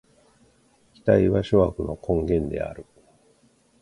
[0.95, 2.87] 期待は諸悪の根源である。